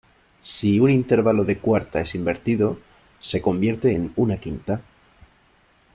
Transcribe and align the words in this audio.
Si 0.51 0.79
un 0.79 0.89
intervalo 0.89 1.45
de 1.45 1.59
cuarta 1.59 2.01
es 2.01 2.15
invertido 2.15 2.79
se 3.19 3.39
convierte 3.39 3.91
en 3.93 4.11
una 4.15 4.37
quinta. 4.37 4.81